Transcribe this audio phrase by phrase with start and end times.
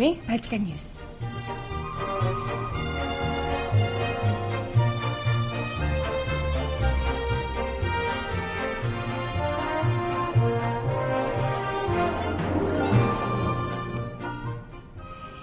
[0.00, 1.04] 정혜림의 발칙한 뉴스.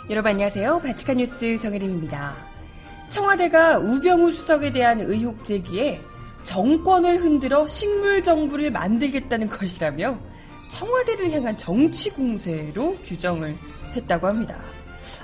[0.09, 0.79] 여러분 안녕하세요.
[0.79, 2.35] 발칙한 뉴스 정혜림입니다.
[3.09, 6.01] 청와대가 우병우 수석에 대한 의혹 제기에
[6.43, 10.17] 정권을 흔들어 식물 정부를 만들겠다는 것이라며
[10.71, 13.55] 청와대를 향한 정치 공세로 규정을
[13.95, 14.57] 했다고 합니다.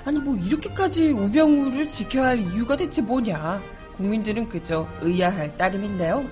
[0.04, 3.62] 아니 뭐 이렇게까지 우병우를 지켜야 할 이유가 대체 뭐냐?
[3.96, 6.24] 국민들은 그저 의아할 따름인데요.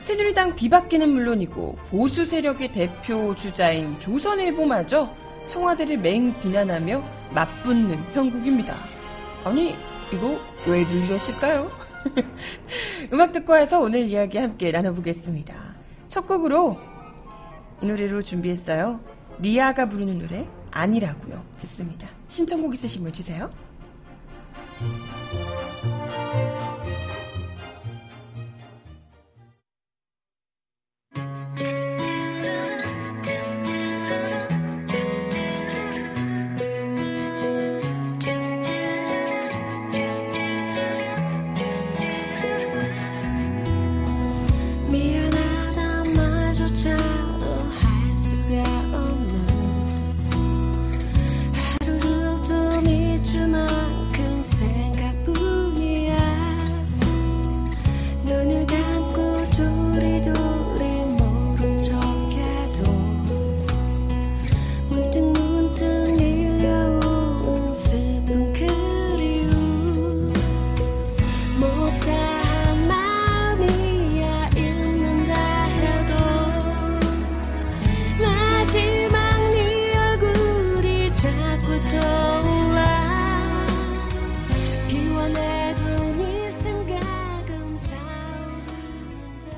[0.00, 5.12] 새누리당 비박계는 물론이고 보수 세력의 대표 주자인 조선일보마저
[5.46, 7.02] 청와대를 맹 비난하며
[7.34, 8.74] 맞붙는 형국입니다.
[9.44, 9.74] 아니
[10.12, 11.70] 이거 왜들 이러실까요?
[13.12, 15.54] 음악 듣고 와서 오늘 이야기 함께 나눠보겠습니다.
[16.08, 16.78] 첫 곡으로
[17.82, 19.00] 이 노래로 준비했어요.
[19.38, 20.46] 리아가 부르는 노래
[20.76, 21.42] 아니라고요.
[21.58, 22.06] 듣습니다.
[22.28, 23.50] 신청곡 있으신 분 주세요.
[81.16, 83.66] 자꾸 떠올라
[84.86, 85.82] 비워내도
[86.18, 89.50] 네 생각은 차오르는데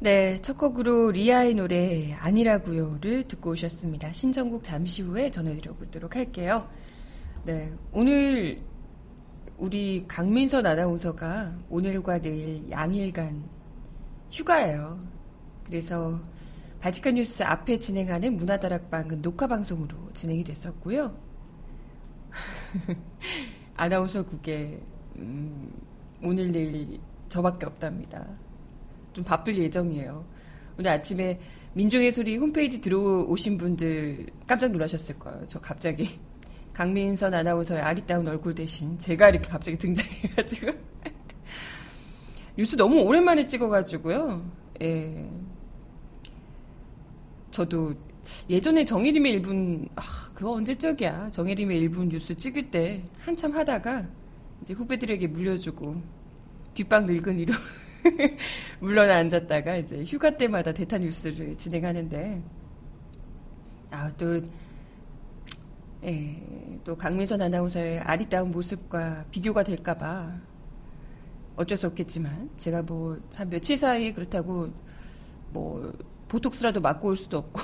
[0.00, 4.10] 네, 첫 곡으로 리아의 노래 아니라고요를 듣고 오셨습니다.
[4.10, 6.68] 신청곡 잠시 후에 전해드려보도록 할게요.
[7.44, 8.60] 네, 오늘
[9.58, 13.44] 우리 강민선 아나운서가 오늘과 내일 양일간
[14.32, 14.98] 휴가예요.
[15.64, 16.20] 그래서
[16.80, 21.16] 바지칸 뉴스 앞에 진행하는 문화다락방은 녹화 방송으로 진행이 됐었고요.
[23.74, 24.80] 아나운서국에
[25.16, 25.72] 음,
[26.22, 28.26] 오늘 내일 저밖에 없답니다.
[29.12, 30.24] 좀 바쁠 예정이에요.
[30.78, 31.40] 오늘 아침에
[31.74, 35.44] 민중의 소리 홈페이지 들어오신 분들 깜짝 놀라셨을 거예요.
[35.46, 36.20] 저 갑자기
[36.72, 40.72] 강민선 아나운서의 아리따운 얼굴 대신 제가 이렇게 갑자기 등장해가지고
[42.56, 44.48] 뉴스 너무 오랜만에 찍어가지고요.
[44.82, 45.28] 예.
[47.58, 47.92] 저도
[48.48, 50.02] 예전에 정혜림의 1분 아,
[50.32, 51.30] 그거 언제적이야.
[51.30, 54.06] 정혜림의 1분 뉴스 찍을 때 한참 하다가
[54.62, 56.00] 이제 후배들에게 물려주고
[56.74, 57.52] 뒷방 늙은이로
[58.78, 62.40] 물러나 앉았다가 이제 휴가 때마다 대타 뉴스를 진행하는데
[63.90, 64.40] 아또
[66.04, 70.32] 예, 또 강민선 아나운서의 아리따운 모습과 비교가 될까봐
[71.56, 74.68] 어쩔 수 없겠지만 제가 뭐 한 며칠 사이에 그렇다고
[75.50, 75.92] 뭐
[76.28, 77.60] 보톡스라도 맞고 올 수도 없고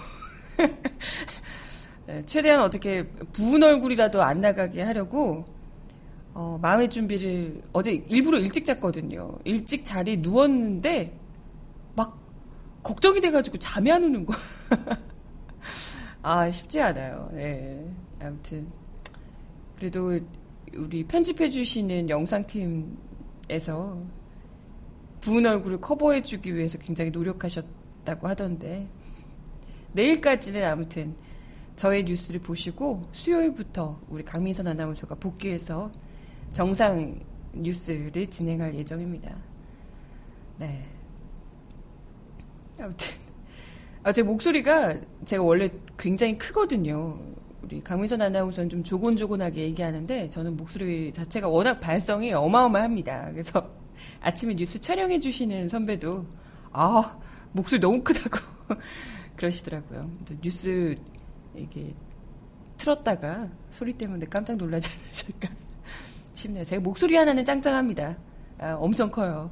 [2.08, 5.44] 예, 최대한 어떻게 부은 얼굴이라도 안 나가게 하려고
[6.34, 9.38] 어, 마음의 준비를 어제 일부러 일찍 잤거든요.
[9.44, 11.16] 일찍 자리에 누웠는데
[11.94, 12.18] 막
[12.82, 14.38] 걱정이 돼가지고 잠이 안 오는 거야.
[16.22, 17.30] 아 쉽지 않아요.
[17.32, 17.88] 네.
[18.20, 18.66] 아무튼
[19.76, 20.18] 그래도
[20.74, 24.02] 우리 편집해 주시는 영상팀에서
[25.20, 27.64] 부은 얼굴을 커버해주기 위해서 굉장히 노력하셨
[28.04, 28.86] 다고 하던데
[29.92, 31.14] 내일까지는 아무튼
[31.76, 35.90] 저의 뉴스를 보시고 수요일부터 우리 강민선 아나운서가 복귀해서
[36.52, 37.18] 정상
[37.52, 39.36] 뉴스를 진행할 예정입니다.
[40.58, 40.84] 네.
[42.78, 43.08] 아무튼
[44.02, 47.18] 아, 제 목소리가 제가 원래 굉장히 크거든요.
[47.62, 53.30] 우리 강민선 아나운서는 좀 조곤조곤하게 얘기하는데 저는 목소리 자체가 워낙 발성이 어마어마합니다.
[53.30, 53.66] 그래서
[54.20, 56.26] 아침에 뉴스 촬영해 주시는 선배도
[56.72, 57.18] 아
[57.54, 58.38] 목소리 너무 크다고
[59.36, 60.10] 그러시더라고요.
[60.26, 60.94] 또 뉴스
[61.54, 61.94] 이게
[62.76, 65.48] 틀었다가 소리 때문에 깜짝 놀라지 않으실까
[66.34, 66.64] 싶네요.
[66.64, 68.16] 제가 목소리 하나는 짱짱합니다.
[68.58, 69.50] 아, 엄청 커요.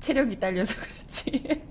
[0.00, 1.62] 체력이 딸려서 그렇지.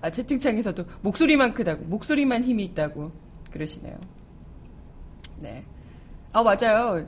[0.00, 3.12] 아, 채팅창에서도 목소리만 크다고, 목소리만 힘이 있다고
[3.50, 3.98] 그러시네요.
[5.38, 5.62] 네.
[6.32, 7.06] 아, 맞아요.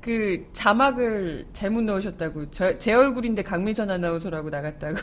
[0.00, 2.50] 그 자막을 잘못 넣으셨다고.
[2.50, 4.96] 저- 제 얼굴인데 강민선 아나운서라고 나갔다고.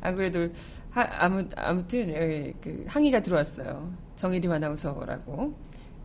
[0.00, 0.48] 안 그래도
[0.90, 3.92] 하- 아무 아무튼 예, 그 항의가 들어왔어요.
[4.16, 5.54] 정혜림 아나운서라고.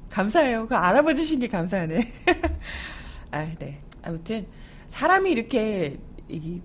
[0.10, 0.68] 감사해요.
[0.68, 2.14] 그 알아봐 주신 게 감사하네.
[3.32, 3.80] 아, 네.
[4.02, 4.46] 아무튼
[4.88, 6.00] 사람이 이렇게
[6.30, 6.62] 이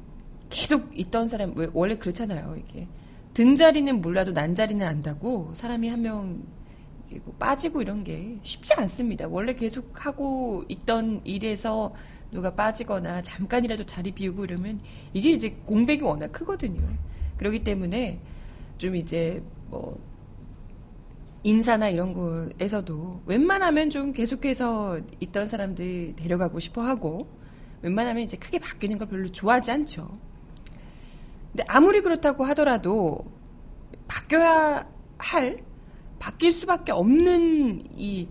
[0.50, 2.56] 계속 있던 사람 왜- 원래 그렇잖아요.
[2.58, 2.86] 이게
[3.34, 6.42] 든 자리는 몰라도 난 자리는 안다고 사람이 한명
[7.24, 9.26] 뭐 빠지고 이런 게 쉽지 않습니다.
[9.28, 11.92] 원래 계속 하고 있던 일에서
[12.30, 14.80] 누가 빠지거나 잠깐이라도 자리 비우고 이러면
[15.12, 16.82] 이게 이제 공백이 워낙 크거든요.
[17.40, 18.20] 그렇기 때문에
[18.76, 19.98] 좀 이제 뭐
[21.42, 27.26] 인사나 이런 거에서도 웬만하면 좀 계속해서 있던 사람들 데려가고 싶어 하고
[27.80, 30.06] 웬만하면 이제 크게 바뀌는 걸 별로 좋아하지 않죠.
[31.50, 33.24] 근데 아무리 그렇다고 하더라도
[34.06, 35.64] 바뀌어야 할
[36.18, 38.28] 바뀔 수밖에 없는 이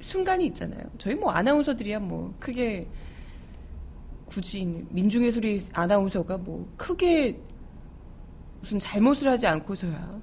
[0.00, 0.82] 순간이 있잖아요.
[0.98, 2.88] 저희 뭐 아나운서들이야 뭐 크게
[4.26, 7.40] 굳이 민중의 소리 아나운서가 뭐 크게
[8.60, 10.20] 무슨 잘못을 하지 않고서야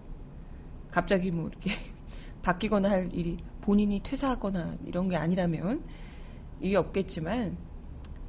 [0.91, 1.71] 갑자기 뭐 이렇게
[2.41, 5.83] 바뀌거나 할 일이 본인이 퇴사하거나 이런 게 아니라면
[6.61, 7.57] 일이 없겠지만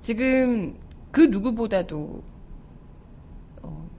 [0.01, 0.79] 지금
[1.11, 2.23] 그 누구보다도
[3.63, 3.91] 어,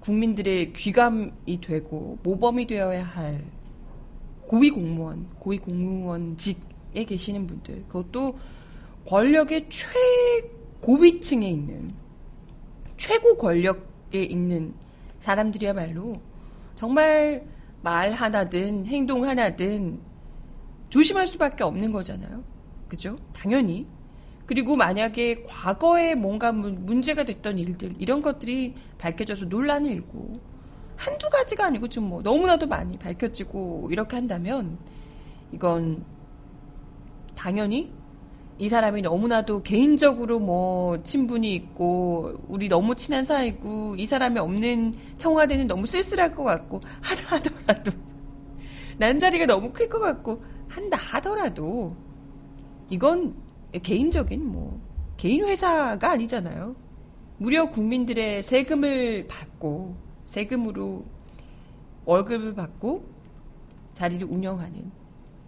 [0.00, 3.44] 국민들의 귀감이 되고 모범이 되어야 할
[4.46, 8.38] 고위 공무원, 고위 공무원직에 계시는 분들, 그것도
[9.06, 9.68] 권력의
[10.80, 11.92] 최고위층에 있는
[12.96, 14.74] 최고 권력에 있는
[15.26, 16.20] 사람들이야말로
[16.76, 17.44] 정말
[17.82, 19.98] 말 하나든 행동 하나든
[20.88, 22.44] 조심할 수밖에 없는 거잖아요.
[22.88, 23.16] 그죠?
[23.32, 23.86] 당연히.
[24.46, 30.38] 그리고 만약에 과거에 뭔가 문- 문제가 됐던 일들, 이런 것들이 밝혀져서 논란이 일고,
[30.96, 34.78] 한두 가지가 아니고 좀 뭐 너무나도 많이 밝혀지고 이렇게 한다면,
[35.50, 36.04] 이건
[37.34, 37.92] 당연히
[38.58, 45.66] 이 사람이 너무나도 개인적으로 뭐 친분이 있고 우리 너무 친한 사이고 이 사람이 없는 청와대는
[45.66, 47.92] 너무 쓸쓸할 것 같고 하다 하더라도
[48.98, 51.94] 난자리가 너무 클 것 같고 한다 하더라도
[52.88, 53.34] 이건
[53.82, 54.80] 개인적인 뭐
[55.18, 56.74] 개인 회사가 아니잖아요.
[57.38, 59.94] 무려 국민들의 세금을 받고
[60.26, 61.04] 세금으로
[62.06, 63.04] 월급을 받고
[63.94, 64.90] 자리를 운영하는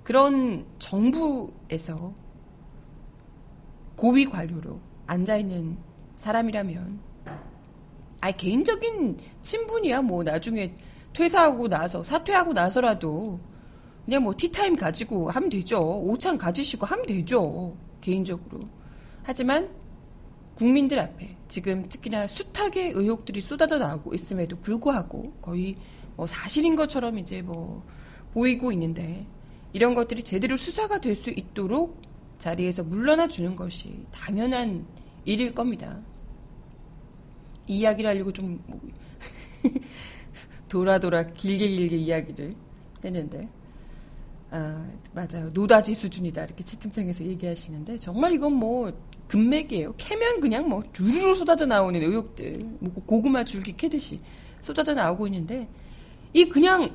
[0.03, 2.13] 그런 정부에서
[3.99, 5.77] 고위 관료로 앉아있는
[6.17, 7.01] 사람이라면,
[8.21, 10.73] 아 개인적인 친분이야, 뭐, 나중에
[11.13, 13.41] 퇴사하고 나서, 사퇴하고 나서라도,
[14.05, 15.81] 그냥 뭐, 티타임 가지고 하면 되죠.
[15.81, 17.77] 오찬 가지시고 하면 되죠.
[18.01, 18.61] 개인적으로.
[19.25, 19.69] 하지만,
[20.55, 25.77] 국민들 앞에 지금 특히나 숱하게 의혹들이 쏟아져 나오고 있음에도 불구하고 거의
[26.17, 27.85] 뭐 사실인 것처럼 이제 뭐
[28.35, 29.25] 보이고 있는데
[29.73, 32.03] 이런 것들이 제대로 수사가 될 수 있도록
[32.39, 34.87] 자리에서 물러나 주는 것이 당연한
[35.25, 36.01] 일일 겁니다.
[37.67, 38.81] 이 이야기를 하려고 좀뭐
[40.69, 42.55] 돌아 돌아 길게 길게 이야기를
[43.05, 43.49] 했는데.
[44.51, 45.51] 아 맞아요.
[45.53, 46.45] 노다지 수준이다.
[46.45, 48.91] 이렇게 채팅창에서 얘기하시는데 정말 이건 뭐
[49.27, 49.95] 금맥이에요.
[49.97, 52.65] 캐면 그냥 뭐 주르르 쏟아져 나오는 의혹들.
[52.81, 54.21] 뭐 고구마 줄기 캐듯이
[54.63, 55.69] 쏟아져 나오고 있는데
[56.33, 56.91] 이 그냥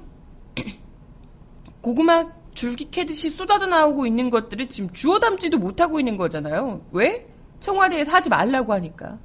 [1.82, 6.82] 고구마 줄기 캐듯이 쏟아져 나오고 있는 것들을 지금 주워 담지도 못하고 있는 거잖아요.
[6.92, 7.28] 왜?
[7.60, 9.20] 청와대에서 하지 말라고 하니까.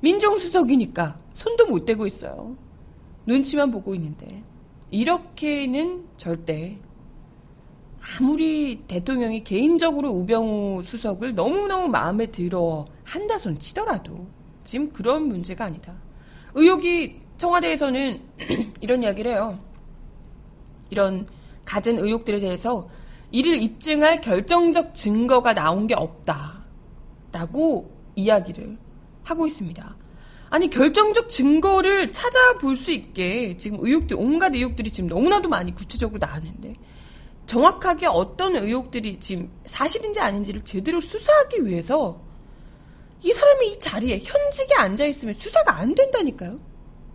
[0.00, 2.56] 민정수석이니까 손도 못 대고 있어요.
[3.26, 4.42] 눈치만 보고 있는데.
[4.90, 6.78] 이렇게는 절대
[8.20, 14.26] 아무리 대통령이 개인적으로 우병우 수석을 너무너무 마음에 들어 한다 손 치더라도
[14.62, 15.94] 지금 그런 문제가 아니다.
[16.54, 18.20] 의혹이 청와대에서는
[18.80, 19.58] 이런 이야기를 해요.
[20.90, 21.26] 이런
[21.64, 22.88] 갖은 의혹들에 대해서
[23.30, 28.78] 이를 입증할 결정적 증거가 나온 게 없다라고 이야기를
[29.24, 29.96] 하고 있습니다.
[30.50, 36.76] 아니 결정적 증거를 찾아볼 수 있게 지금 의혹들 온갖 의혹들이 지금 너무나도 많이 구체적으로 나왔는데
[37.46, 42.22] 정확하게 어떤 의혹들이 지금 사실인지 아닌지를 제대로 수사하기 위해서
[43.22, 46.60] 이 사람이 이 자리에 현직에 앉아 있으면 수사가 안 된다니까요.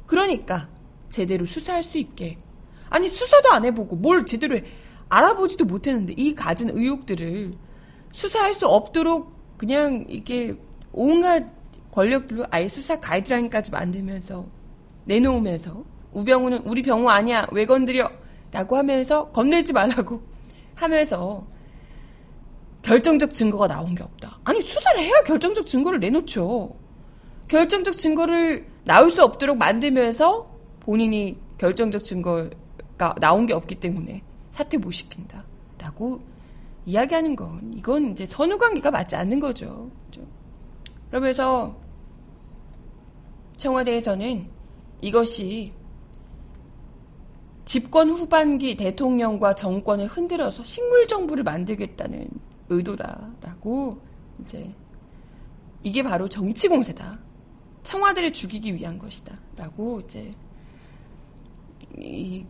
[0.05, 0.67] 그러니까
[1.09, 2.37] 제대로 수사할 수 있게
[2.89, 4.63] 아니 수사도 안 해보고 뭘 제대로 해-
[5.09, 7.53] 알아보지도 못했는데 이 가진 의혹들을
[8.11, 10.55] 수사할 수 없도록 그냥 이게
[10.91, 11.45] 온갖
[11.91, 14.45] 권력들로 아예 수사 가이드라인까지 만들면서
[15.05, 18.09] 내놓으면서 우병우는 우리 병우 아니야 왜 건드려
[18.51, 20.21] 라고 하면서 건들지 말라고
[20.75, 21.45] 하면서
[22.81, 24.39] 결정적 증거가 나온 게 없다.
[24.43, 26.75] 아니 수사를 해야 결정적 증거를 내놓죠.
[27.47, 32.49] 결정적 증거를 나올 수 없도록 만들면서 본인이 결정적 증거가
[33.19, 36.21] 나온 게 없기 때문에 사퇴 못 시킨다라고
[36.85, 39.89] 이야기하는 건 이건 이제 선후 관계가 맞지 않는 거죠.
[40.05, 40.21] 그죠?
[41.09, 41.75] 그러면서
[43.57, 44.47] 청와대에서는
[45.01, 45.73] 이것이
[47.65, 52.27] 집권 후반기 대통령과 정권을 흔들어서 식물 정부를 만들겠다는
[52.69, 54.01] 의도다라고
[54.41, 54.73] 이제
[55.83, 57.19] 이게 바로 정치 공세다.
[57.83, 60.33] 청와대를 죽이기 위한 것이다라고 이제
[61.97, 62.45] 이,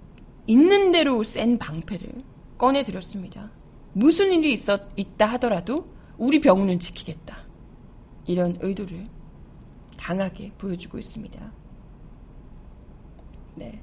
[0.50, 2.24] 있는 대로 센 방패를
[2.58, 3.52] 꺼내 드렸습니다.
[3.94, 5.88] 무슨 일이 있었 있다 하더라도
[6.18, 7.38] 우리 병우는 지키겠다.
[8.26, 9.08] 이런 의도를
[9.98, 11.52] 강하게 보여주고 있습니다.
[13.56, 13.82] 네.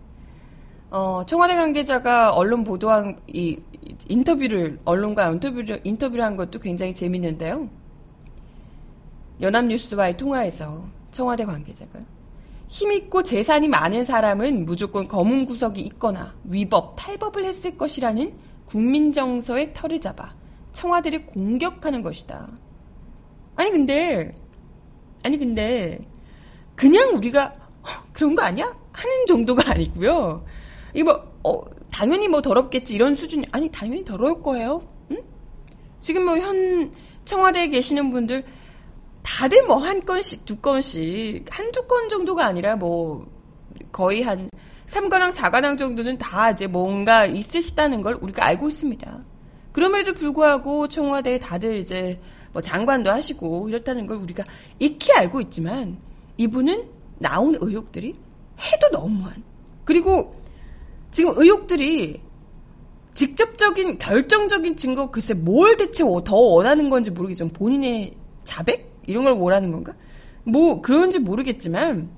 [0.90, 7.70] 어, 청와대 관계자가 언론 보도한 이 이 인터뷰를 언론과 인터뷰를 인터뷰를 한 것도 굉장히 재밌는데요.
[9.40, 12.00] 연합뉴스와의 통화에서 청와대 관계자가
[12.68, 20.00] 힘있고 재산이 많은 사람은 무조건 검은 구석이 있거나 위법, 탈법을 했을 것이라는 국민 정서의 털을
[20.00, 20.34] 잡아
[20.72, 22.48] 청와대를 공격하는 것이다.
[23.54, 24.34] 아니 근데
[25.22, 25.98] 아니 근데
[26.74, 27.54] 그냥 우리가
[27.86, 28.76] "헉, 그런 거 아니야?
[28.92, 30.44] 하는 정도가 아니고요.
[30.94, 34.82] 이거 뭐, 어, 당연히 뭐 더럽겠지 이런 수준이 아니 당연히 더러울 거예요.
[35.12, 35.18] 응?
[36.00, 36.92] 지금 뭐 현
[37.24, 38.44] 청와대에 계시는 분들
[39.26, 43.26] 다들 뭐 한 건씩 두 건씩 한두 건 정도가 아니라 뭐
[43.90, 44.48] 거의 한
[44.86, 49.24] 3관왕 4관왕 정도는 다 이제 뭔가 있으시다는 걸 우리가 알고 있습니다.
[49.72, 52.20] 그럼에도 불구하고 청와대에 다들 이제
[52.52, 54.44] 뭐 장관도 하시고 이렇다는 걸 우리가
[54.78, 55.98] 익히 알고 있지만
[56.36, 58.14] 이분은 나온 의혹들이
[58.60, 59.42] 해도 너무한
[59.84, 60.40] 그리고
[61.10, 62.22] 지금 의혹들이
[63.12, 68.14] 직접적인 결정적인 증거 글쎄 뭘 대체 더 원하는 건지 모르겠지만 본인의
[68.44, 69.94] 자백 이런 걸 원하는 건가?
[70.44, 72.08] 뭐 그런지 모르겠지만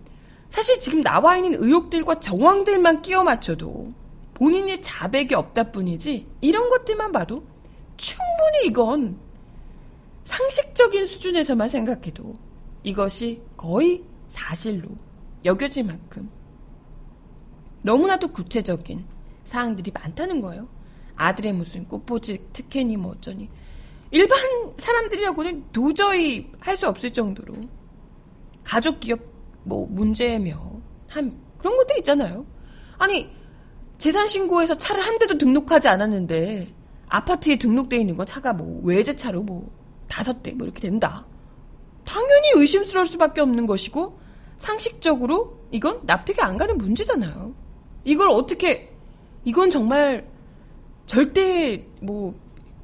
[0.48, 3.88] 사실 지금 나와 있는 의혹들과 정황들만 끼워 맞춰도
[4.34, 7.44] 본인의 자백이 없다 뿐이지 이런 것들만 봐도
[7.96, 9.18] 충분히 이건
[10.24, 12.34] 상식적인 수준에서만 생각해도
[12.82, 14.88] 이것이 거의 사실로
[15.44, 16.30] 여겨질 만큼
[17.82, 19.04] 너무나도 구체적인
[19.44, 20.68] 사항들이 많다는 거예요.
[21.16, 23.48] 아들의 무슨 꽃보직 특혜니 뭐 어쩌니
[24.10, 24.38] 일반
[24.78, 27.54] 사람들이라고는 도저히 할 수 없을 정도로
[28.64, 29.20] 가족 기업
[29.64, 30.58] 뭐 문제며
[31.08, 32.46] 한 그런 것들 있잖아요.
[32.98, 33.30] 아니
[33.98, 36.72] 재산 신고에서 차를 한 대도 등록하지 않았는데
[37.08, 39.70] 아파트에 등록돼 있는 건 차가 뭐 외제차로 뭐
[40.08, 41.26] 다섯 대 뭐 이렇게 된다.
[42.04, 44.18] 당연히 의심스러울 수밖에 없는 것이고
[44.56, 47.54] 상식적으로 이건 납득이 안 가는 문제잖아요.
[48.04, 48.90] 이걸 어떻게
[49.44, 50.26] 이건 정말
[51.06, 52.34] 절대 뭐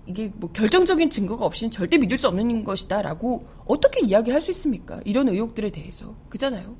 [0.06, 5.00] 이게 뭐 결정적인 증거가 없이는 절대 믿을 수 없는 것이다라고 어떻게 이야기할 수 있습니까?
[5.04, 6.76] 이런 의혹들에 대해서 그잖아요.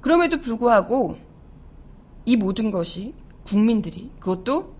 [0.00, 1.16] 그럼에도 불구하고
[2.26, 3.14] 이 모든 것이
[3.44, 4.74] 국민들이 그것도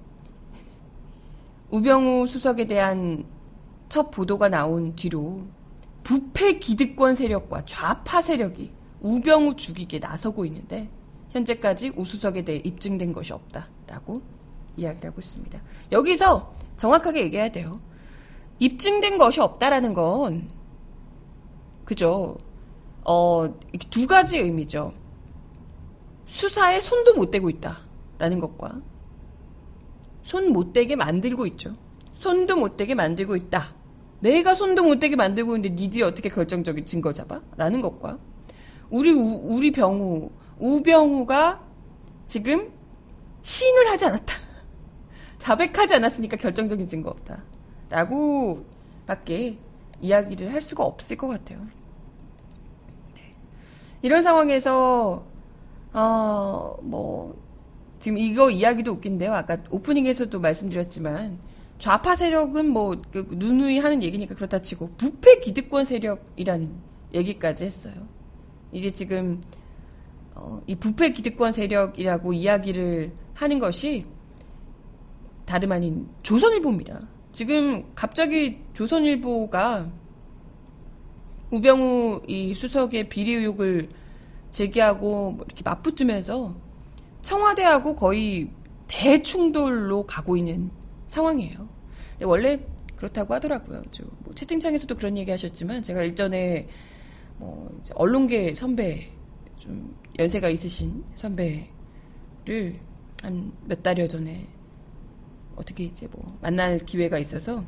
[1.70, 3.24] 우병우 수석에 대한
[3.88, 5.42] 첫 보도가 나온 뒤로
[6.02, 10.88] 부패 기득권 세력과 좌파 세력이 우병우 죽이게 나서고 있는데
[11.30, 14.22] 현재까지 우수석에 대해 입증된 것이 없다라고
[14.76, 15.60] 이야기를 하고 있습니다.
[15.92, 17.80] 여기서 정확하게 얘기해야 돼요.
[18.58, 20.48] 입증된 것이 없다라는 건
[21.84, 22.38] 그죠?
[23.04, 23.54] 어,
[23.90, 24.92] 두 가지 의미죠.
[26.26, 28.80] 수사에 손도 못 대고 있다라는 것과
[30.22, 31.72] 손 못 대게 만들고 있죠.
[32.10, 33.74] 손도 못 대게 만들고 있다.
[34.20, 37.40] 내가 손도 못 대게 만들고 있는데 니들이 어떻게 결정적인 증거 잡아?
[37.56, 38.18] 라는 것과
[38.90, 41.60] 우리 우, 우리 병우 우병우가
[42.26, 42.72] 지금
[43.42, 44.34] 시인을 하지 않았다.
[45.46, 47.36] 자백하지 않았으니까 결정적인 증거 없다.
[47.88, 48.64] 라고
[49.06, 49.56] 밖에
[50.00, 51.60] 이야기를 할 수가 없을 것 같아요.
[53.14, 53.30] 네.
[54.02, 55.24] 이런 상황에서
[55.92, 57.40] 어, 뭐,
[58.00, 59.32] 지금 이거 이야기도 웃긴데요.
[59.32, 61.38] 아까 오프닝에서도 말씀드렸지만,
[61.78, 66.70] 좌파 세력은 뭐, 그 누누이 하는 얘기니까 그렇다 치고, 부패 기득권 세력이라는
[67.14, 67.94] 얘기까지 했어요.
[68.72, 69.40] 이게 지금,
[70.34, 74.04] 어, 이 부패 기득권 세력이라고 이야기를 하는 것이
[75.46, 77.00] 다름 아닌 조선일보입니다.
[77.32, 79.90] 지금 갑자기 조선일보가
[81.50, 83.88] 우병우 이 수석의 비리 의혹을
[84.50, 86.54] 제기하고 뭐 이렇게 맞붙으면서
[87.22, 88.50] 청와대하고 거의
[88.88, 90.70] 대충돌로 가고 있는
[91.08, 91.68] 상황이에요.
[92.22, 92.58] 원래
[92.96, 93.82] 그렇다고 하더라고요.
[93.90, 96.68] 저뭐 채팅창에서도 그런 얘기 하셨지만 제가 일전에
[97.38, 99.10] 뭐 언론계 선배
[99.58, 102.80] 좀 연세가 있으신 선배를
[103.22, 104.46] 한 몇 달여 전에
[105.56, 107.64] 어떻게 이제 뭐 만날 기회가 있어서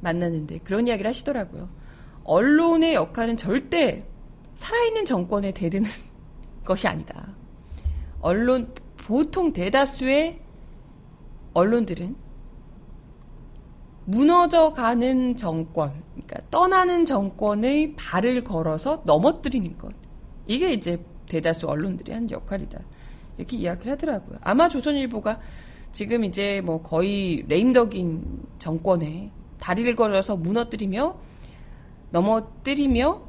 [0.00, 1.68] 만났는데 그런 이야기를 하시더라고요.
[2.24, 4.06] 언론의 역할은 절대
[4.54, 5.88] 살아있는 정권에 대드는
[6.64, 7.34] 것이 아니다.
[8.20, 10.40] 언론 보통 대다수의
[11.54, 12.16] 언론들은
[14.04, 19.92] 무너져가는 정권, 그러니까 떠나는 정권의 발을 걸어서 넘어뜨리는 것.
[20.46, 22.80] 이게 이제 대다수 언론들이 한 역할이다.
[23.38, 24.38] 이렇게 이야기를 하더라고요.
[24.42, 25.40] 아마 조선일보가
[25.92, 29.30] 지금 이제 뭐 거의 레임덕인 정권에
[29.60, 31.16] 다리를 걸어서 무너뜨리며
[32.10, 33.22] 넘어뜨리며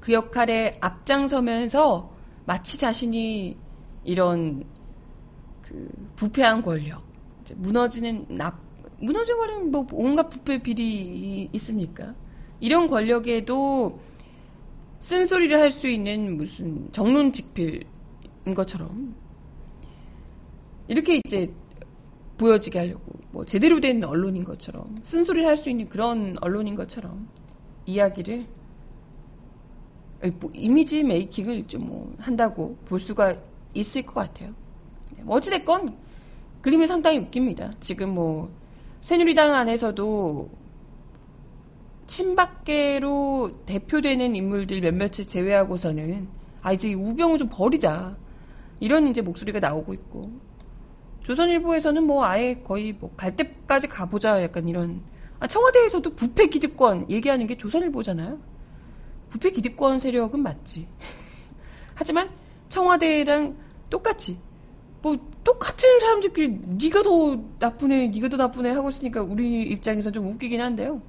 [0.00, 2.10] 그 역할에 앞장서면서
[2.46, 3.56] 마치 자신이
[4.04, 4.64] 이런
[5.62, 7.02] 그 부패한 권력,
[7.56, 8.58] 무너지는 납,
[9.00, 12.14] 무너진 권력 뭐 온갖 부패 비리 있으니까?
[12.60, 14.00] 이런 권력에도
[15.00, 17.84] 쓴소리를 할 수 있는 무슨 정론직필인
[18.54, 19.14] 것처럼
[20.88, 21.52] 이렇게 이제
[22.38, 27.28] 보여지게 하려고 뭐 제대로 된 언론인 것처럼 쓴소리를 할 수 있는 그런 언론인 것처럼
[27.86, 28.46] 이야기를
[30.40, 33.32] 뭐 이미지 메이킹을 좀 뭐 한다고 볼 수가
[33.74, 34.52] 있을 것 같아요.
[35.22, 35.96] 뭐 어찌됐건
[36.62, 37.72] 그림이 상당히 웃깁니다.
[37.80, 38.50] 지금 뭐
[39.02, 40.50] 새누리당 안에서도
[42.06, 46.28] 친박계로 대표되는 인물들 몇몇을 제외하고서는
[46.62, 48.16] 아 이제 이 우병우 좀 버리자
[48.80, 50.30] 이런 이제 목소리가 나오고 있고
[51.28, 55.02] 조선일보에서는 뭐 아예 거의 뭐 갈 때까지 가보자 약간 이런
[55.38, 58.38] 아 청와대에서도 부패 기득권 얘기하는 게 조선일보잖아요.
[59.28, 60.88] 부패 기득권 세력은 맞지.
[61.94, 62.30] 하지만
[62.70, 63.56] 청와대랑
[63.90, 64.38] 똑같이
[65.02, 66.48] 뭐 똑같은 사람들끼리
[66.82, 71.02] 네가 더 나쁘네, 네가 더 나쁘네 하고 있으니까 우리 입장에서 좀 웃기긴 한데요.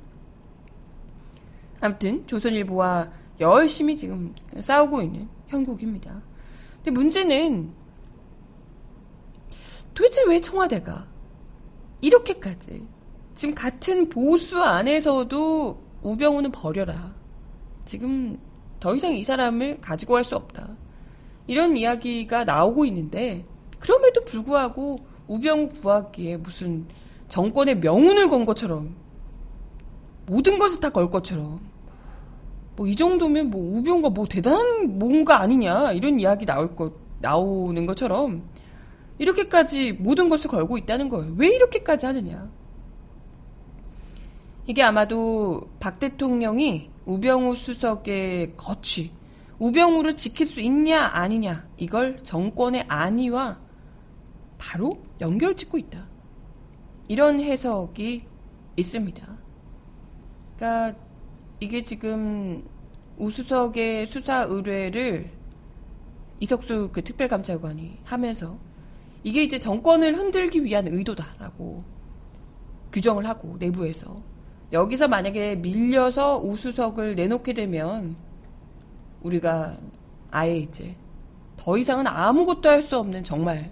[1.80, 6.22] 아무튼 조선일보와 열심히 지금 싸우고 있는 형국입니다.
[6.78, 7.79] 근데 문제는
[9.94, 11.06] 도대체 왜 청와대가
[12.02, 12.86] 이렇게까지
[13.36, 17.14] 지금 같은 보수 안에서도 우병우는 버려라.
[17.86, 18.38] 지금
[18.80, 20.70] 더 이상 이 사람을 가지고 갈수 없다.
[21.48, 23.46] 이런 이야기가 나오고 있는데
[23.80, 26.86] 그럼에도 불구하고 우병우 구하기에 무슨
[27.28, 28.96] 정권의 명운을 건 것처럼
[30.26, 31.60] 모든 것을 다 걸 것처럼
[32.76, 38.44] 뭐 이 정도면 뭐 우병우가 뭐 대단한 뭔가 아니냐 이런 이야기 나올 것 나오는 것처럼
[39.20, 41.36] 이렇게까지 모든 것을 걸고 있다는 거예요.
[41.38, 42.50] 왜 이렇게까지 하느냐?
[44.66, 49.12] 이게 아마도 박 대통령이 우병우 수석의 거취,
[49.60, 53.60] 우병우를 지킬 수 있냐 아니냐 이걸 정권의 안위와
[54.58, 56.08] 바로 연결 짓고 있다.
[57.08, 58.26] 이런 해석이
[58.78, 59.38] 있습니다.
[60.56, 61.00] 그러니까
[61.60, 62.64] 이게 지금
[63.18, 65.32] 우수석의 수사 의뢰를
[66.40, 68.58] 이석수 그 특별감찰관이 하면서
[69.24, 71.84] 이게 이제 정권을 흔들기 위한 의도다라고
[72.92, 74.22] 규정을 하고 내부에서
[74.72, 78.16] 여기서 만약에 밀려서 우수석을 내놓게 되면
[79.22, 79.76] 우리가
[80.32, 80.96] 아예 이제
[81.58, 83.72] 더 이상은 아무것도 할 수 없는 정말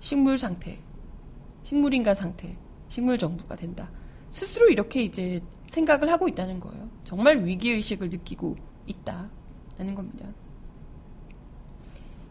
[0.00, 0.78] 식물 상태,
[1.62, 2.56] 식물인간 상태,
[2.88, 3.90] 식물 정부가 된다.
[4.30, 6.88] 스스로 이렇게 이제 생각을 하고 있다는 거예요.
[7.04, 10.28] 정말 위기의식을 느끼고 있다라는 겁니다.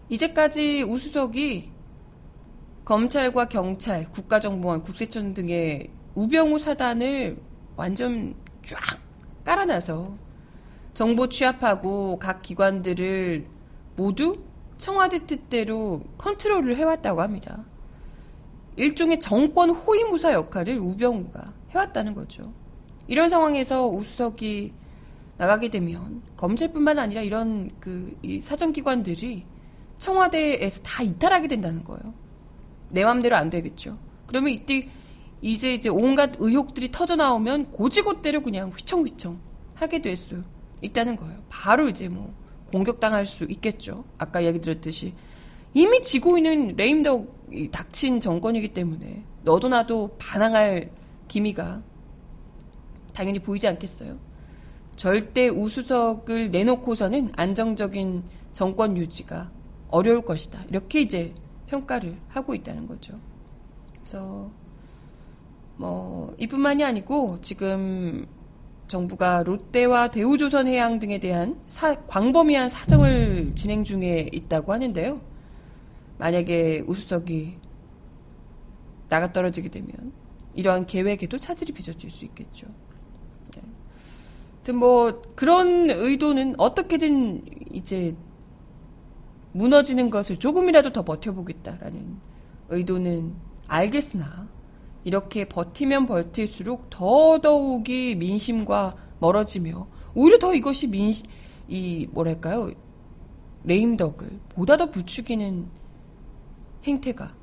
[0.09, 1.70] 이제까지 우수석이
[2.85, 7.37] 검찰과 경찰, 국가정보원, 국세청 등의 우병우 사단을
[7.75, 8.99] 완전 쫙
[9.45, 10.17] 깔아놔서
[10.93, 13.45] 정보 취합하고 각 기관들을
[13.95, 14.43] 모두
[14.77, 17.63] 청와대 뜻대로 컨트롤을 해왔다고 합니다.
[18.77, 22.51] 일종의 정권 호위무사 역할을 우병우가 해왔다는 거죠.
[23.07, 24.73] 이런 상황에서 우수석이
[25.37, 29.45] 나가게 되면 검찰뿐만 아니라 이런 그이 사정기관들이
[29.97, 32.20] 청와대에서 다 이탈하게 된다는 거예요.
[32.91, 33.97] 내 맘대로 안 되겠죠.
[34.27, 34.87] 그러면 이때
[35.41, 39.39] 이제 이제 온갖 의혹들이 터져 나오면 고지고대로 그냥 휘청휘청
[39.75, 40.41] 하게 될 수
[40.81, 41.39] 있다는 거예요.
[41.49, 42.33] 바로 이제 뭐
[42.71, 44.03] 공격당할 수 있겠죠.
[44.17, 45.13] 아까 얘기 드렸듯이
[45.73, 50.91] 이미 지고 있는 레임덕 닥친 정권이기 때문에 너도 나도 반항할
[51.27, 51.81] 기미가
[53.13, 54.17] 당연히 보이지 않겠어요.
[54.95, 58.23] 절대 우수석을 내놓고서는 안정적인
[58.53, 59.49] 정권 유지가
[59.89, 60.63] 어려울 것이다.
[60.69, 61.33] 이렇게 이제
[61.75, 63.17] 평가를 하고 있다는 거죠.
[63.99, 64.51] 그래서
[65.77, 68.27] 뭐 이뿐만이 아니고 지금
[68.87, 75.21] 정부가 롯데와 대우조선해양 등에 대한 사- 광범위한 사정을 진행 중에 있다고 하는데요.
[76.17, 77.57] 만약에 우수석이
[79.07, 80.11] 나가 떨어지게 되면
[80.53, 82.67] 이러한 계획에도 차질이 빚어질 수 있겠죠.
[84.65, 84.71] 네.
[84.73, 88.15] 뭐 그런 의도는 어떻게든 이제
[89.53, 92.17] 무너지는 것을 조금이라도 더 버텨보겠다라는
[92.69, 93.33] 의도는
[93.67, 94.47] 알겠으나
[95.03, 101.13] 이렇게 버티면 버틸수록 더더욱이 민심과 멀어지며 오히려 더 이것이 민
[101.71, 102.69] 이 뭐랄까요
[103.63, 105.67] 레임덕을 보다 더 부추기는
[106.83, 107.33] 행태가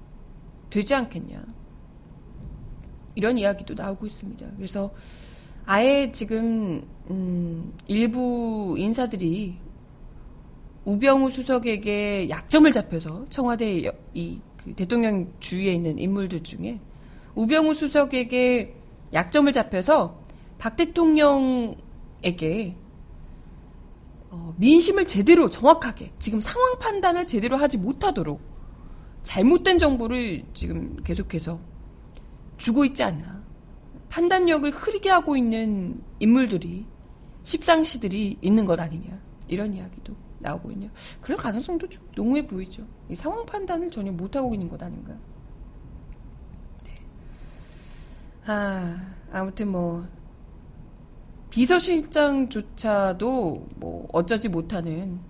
[0.68, 1.42] 되지 않겠냐
[3.14, 4.46] 이런 이야기도 나오고 있습니다.
[4.56, 4.92] 그래서
[5.64, 9.56] 아예 지금 음, 일부 인사들이
[10.92, 16.81] 우병우 수석에게 약점을 잡혀서 청와대 여- 이그 대통령 주위에 있는 인물들 중에
[17.35, 18.74] 우병우 수석에게
[19.12, 20.18] 약점을 잡혀서
[20.57, 22.74] 박 대통령에게
[24.31, 28.40] 어, 민심을 제대로 정확하게 지금 상황 판단을 제대로 하지 못하도록
[29.24, 31.59] 잘못된 정보를 지금 계속해서
[32.57, 33.42] 주고 있지 않나.
[34.09, 36.87] 판단력을 흐리게 하고 있는 인물들이
[37.42, 39.18] 십상시들이 있는 것 아니냐.
[39.48, 40.90] 이런 이야기도 나오고 있네요.
[41.20, 42.85] 그럴 가능성도 좀 농후해 보이죠.
[43.09, 45.14] 이 상황 판단을 전혀 못하고 있는 것 아닌가.
[46.85, 46.92] 네.
[48.46, 50.07] 아, 아무튼 뭐,
[51.51, 53.27] 비서실장조차도
[53.77, 55.20] 뭐, 어쩌지 못하는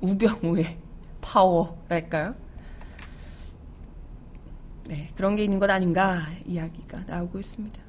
[0.00, 0.78] 우병우의
[1.20, 2.34] 파워랄까요?
[4.86, 7.80] 네, 그런 게 있는 것 아닌가 이야기가 나오고 있습니다.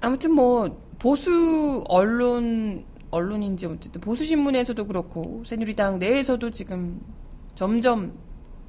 [0.00, 7.00] 아무튼 뭐 보수 언론 언론인지 어쨌든 보수 신문에서도 그렇고 새누리당 내에서도 지금
[7.54, 8.18] 점점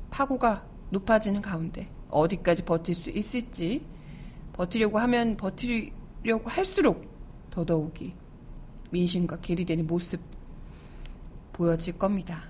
[0.10, 3.86] 파고가 높아지는 가운데 어디까지 버틸 수 있을지
[4.54, 7.06] 버티려고 하면 버티려고 할수록
[7.50, 8.14] 더더욱이
[8.92, 10.22] 민심과 괴리되는 모습
[11.54, 12.44] 보여질 겁니다.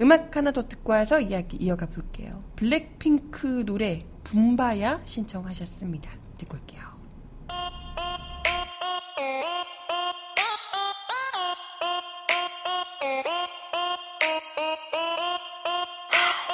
[0.00, 2.42] 음악 하나 더 듣고 와서 이야기 이어가 볼게요.
[2.56, 6.10] 블랙핑크 노래 붐바야 신청하셨습니다.
[6.38, 6.80] 듣고 올게요.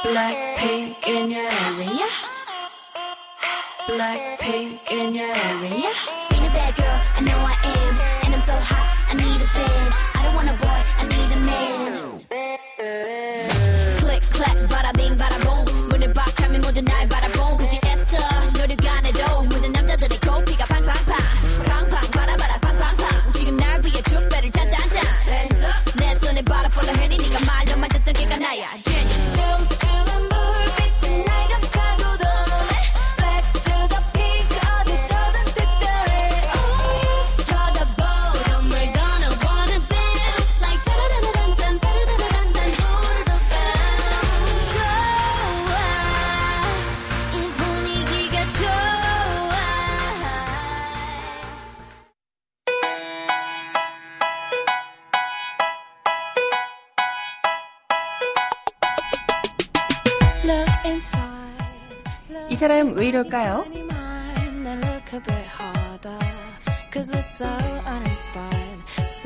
[0.06, 2.08] Blackpink in your area.
[3.88, 5.92] Blackpink in your area.
[6.30, 7.94] Being a bad girl, I know I am.
[8.26, 9.94] And I'm so hot, I need a fan.
[10.16, 11.92] I don't want a boy, I need a man.
[14.00, 15.90] Click, clack, bada bing, bada boom.
[15.90, 17.35] 문을 박차면 모두 날 바라본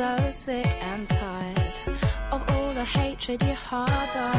[0.01, 1.75] So sick and tired
[2.33, 4.33] of all the hatred you harbor.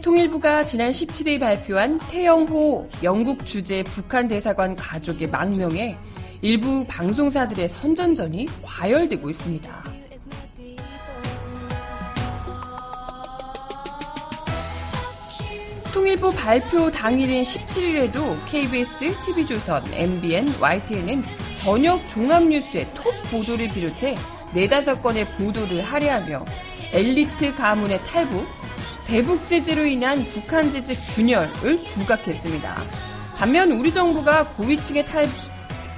[0.00, 5.98] 통일부가 지난 17일 발표한 태영호 영국 주재 북한 대사관 가족의 망명에
[6.40, 9.84] 일부 방송사들의 선전전이 과열되고 있습니다.
[15.92, 24.16] 통일부 발표 당일인 17일에도 KBS, TV조선, MBN, YTN은 저녁 종합뉴스의 톱 보도를 비롯해
[24.52, 26.44] 네다섯 건의 보도를 할애하며
[26.92, 28.46] 엘리트 가문의 탈북,
[29.06, 32.84] 대북 제재로 인한 북한 제재 균열을 부각했습니다.
[33.38, 35.26] 반면 우리 정부가 고위층의 탈,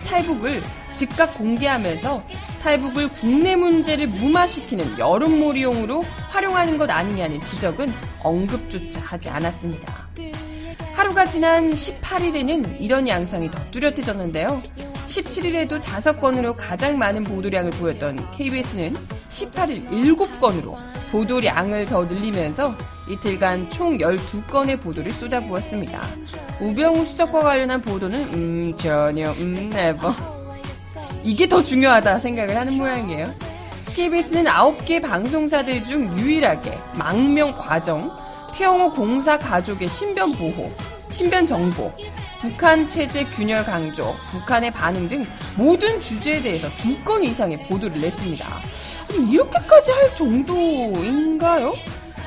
[0.07, 0.63] 탈북을
[0.95, 2.23] 즉각 공개하면서
[2.63, 10.07] 탈북을 국내 문제를 무마시키는 여론몰이용으로 활용하는 것 아니냐는 지적은 언급조차 하지 않았습니다.
[10.95, 14.63] 하루가 지난 18일에는 이런 양상이 더 뚜렷해졌는데요.
[15.17, 18.95] 17일에도 5건으로 가장 많은 보도량을 보였던 KBS는
[19.31, 20.77] 18일 7건으로
[21.11, 22.75] 보도량을 더 늘리면서
[23.09, 26.01] 이틀간 총 12건의 보도를 쏟아부었습니다.
[26.61, 30.13] 우병우 수석과 관련한 보도는 음 전혀 음 never
[31.23, 33.27] 이게 더 중요하다 생각을 하는 모양이에요.
[33.95, 38.15] KBS는 9개 방송사들 중 유일하게 망명 과정,
[38.53, 40.71] 태영호 공사 가족의 신변 보호,
[41.11, 41.91] 신변 정보,
[42.41, 48.47] 북한 체제 균열 강조, 북한의 반응 등 모든 주제에 대해서 두 건 이상의 보도를 냈습니다.
[49.11, 51.75] 아니, 이렇게까지 할 정도인가요?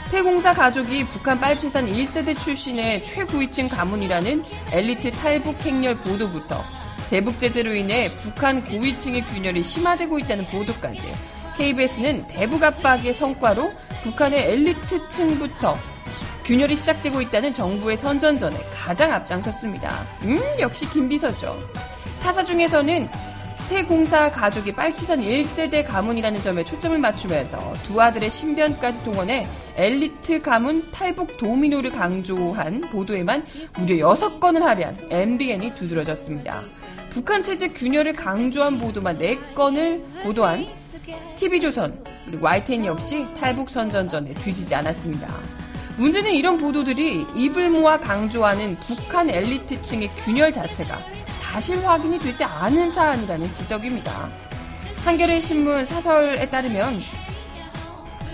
[0.10, 6.63] 태공사 가족이 북한 빨치산 1세대 출신의 최고위층 가문이라는 엘리트 탈북 행렬 보도부터
[7.10, 11.12] 대북 제재로 인해 북한 고위층의 균열이 심화되고 있다는 보도까지
[11.58, 13.72] KBS는 대북 압박의 성과로
[14.04, 15.76] 북한의 엘리트층부터
[16.49, 20.03] 균열이 시작되고 있다는 정부의 선전전에 가장 앞장섰습니다.
[20.23, 21.55] 음, 역시 김 비서죠.
[22.23, 23.07] 타사 중에서는
[23.69, 31.38] 태공사 가족이 빨치산 1세대 가문이라는 점에 초점을 맞추면서 두 아들의 신변까지 동원해 엘리트 가문 탈북
[31.38, 33.45] 도미노를 강조한 보도에만
[33.77, 36.63] 무려 6건을 할애한 MBN이 두드러졌습니다.
[37.12, 40.65] 북한 체제 균열을 강조한 보도만 4건을 보도한
[41.35, 45.27] TV조선 그리고 YTN 역시 탈북 선전전에 뒤지지 않았습니다.
[45.99, 50.97] 문제는 이런 보도들이 입을 모아 강조하는 북한 엘리트층의 균열 자체가
[51.41, 54.29] 사실 확인이 되지 않은 사안이라는 지적입니다.
[55.03, 57.01] 한겨레 신문 사설에 따르면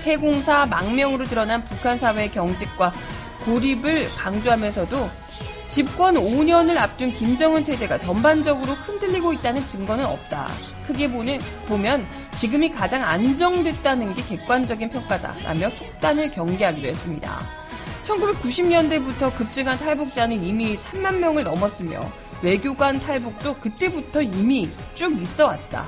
[0.03, 2.93] 태공사 망명으로 드러난 북한 사회의 경직과
[3.45, 5.09] 고립을 강조하면서도
[5.67, 10.47] 집권 5년을 앞둔 김정은 체제가 전반적으로 흔들리고 있다는 증거는 없다.
[10.85, 17.39] 크게 보는, 보면 지금이 가장 안정됐다는 게 객관적인 평가다라며 속단을 경계하기도 했습니다.
[18.03, 22.01] 1990년대부터 급증한 탈북자는 이미 3만 명을 넘었으며
[22.41, 25.87] 외교관 탈북도 그때부터 이미 쭉 있어 왔다.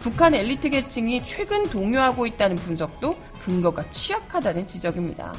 [0.00, 5.34] 북한 엘리트 계층이 최근 동요하고 있다는 분석도 근거가 취약하다는 지적입니다.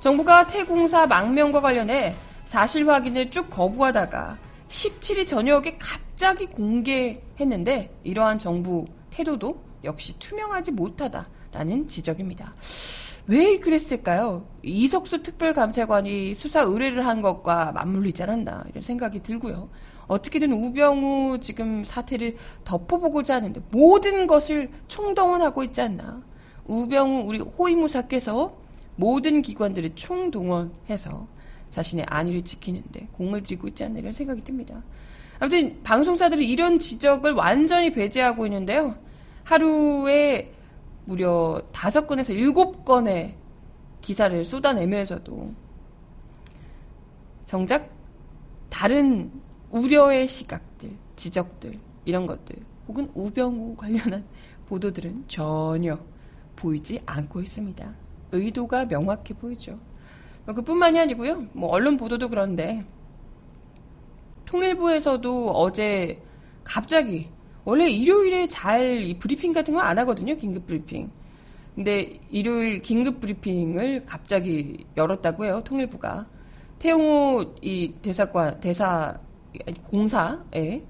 [0.00, 4.38] 정부가 태공사 망명과 관련해 사실 확인을 쭉 거부하다가
[4.70, 12.54] 17일 저녁에 갑자기 공개했는데 이러한 정부 태도도 역시 투명하지 못하다라는 지적입니다.
[13.26, 14.46] 왜 그랬을까요?
[14.62, 19.68] 이석수 특별감찰관이 수사 의뢰를 한 것과 맞물리지 않았나 이런 생각이 들고요.
[20.06, 26.22] 어떻게든 우병우 지금 사태를 덮어보고자 하는데 모든 것을 총동원하고 있지 않나.
[26.66, 28.56] 우병우 우리 호위무사께서
[28.96, 31.26] 모든 기관들을 총동원해서
[31.70, 34.82] 자신의 안위를 지키는데 공을 들이고 있지 않나 이런 생각이 듭니다.
[35.38, 38.96] 아무튼 방송사들이 이런 지적을 완전히 배제하고 있는데요.
[39.44, 40.52] 하루에
[41.06, 43.36] 무려 다섯 건에서 일곱 건의
[44.02, 45.54] 기사를 쏟아내면서도
[47.46, 47.90] 정작
[48.68, 49.30] 다른
[49.70, 52.56] 우려의 시각들, 지적들, 이런 것들,
[52.88, 54.24] 혹은 우병우 관련한
[54.66, 55.98] 보도들은 전혀
[56.56, 57.94] 보이지 않고 있습니다.
[58.32, 59.78] 의도가 명확해 보이죠.
[60.46, 61.46] 그뿐만이 아니고요.
[61.52, 62.84] 뭐 언론 보도도 그런데
[64.46, 66.20] 통일부에서도 어제
[66.64, 67.28] 갑자기
[67.64, 70.36] 원래 일요일에 잘 브리핑 같은 거 안 하거든요.
[70.36, 71.10] 긴급 브리핑.
[71.74, 75.62] 근데 일요일 긴급 브리핑을 갑자기 열었다고 해요.
[75.64, 76.26] 통일부가.
[76.78, 79.14] 태용호 이 대사관 대사
[79.84, 80.82] 공사에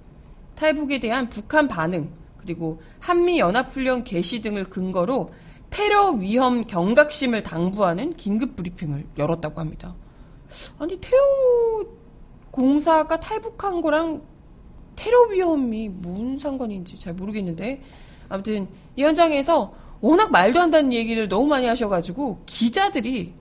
[0.54, 5.30] 탈북에 대한 북한 반응 그리고 한미 연합훈련 개시 등을 근거로
[5.70, 9.94] 테러 위험 경각심을 당부하는 긴급 브리핑을 열었다고 합니다.
[10.78, 11.86] 아니 태용호
[12.50, 14.22] 공사가 탈북한 거랑
[14.96, 17.82] 테러 위험이 뭔 상관인지 잘 모르겠는데
[18.28, 23.34] 아무튼 이 현장에서 워낙 말도 안 되는 얘기를 너무 많이 하셔가지고 기자들이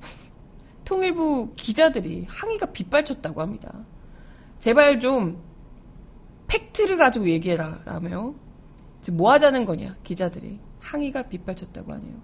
[0.84, 3.72] 통일부 기자들이 항의가 빗발쳤다고 합니다.
[4.60, 5.42] 제발 좀
[6.46, 8.34] 팩트를 가지고 얘기해라라며
[9.12, 12.14] 뭐 하자는 거냐 기자들이 항의가 빗발쳤다고 하네요.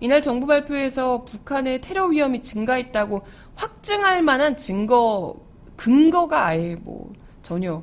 [0.00, 3.22] 이날 정부 발표에서 북한의 테러 위험이 증가했다고
[3.54, 5.34] 확증할 만한 증거
[5.76, 7.82] 근거가 아예 뭐 전혀